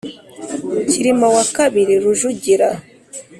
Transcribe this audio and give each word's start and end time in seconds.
cyilima 0.89 1.27
wa 1.35 1.45
kabiri 1.55 1.93
rujugira 2.03 2.67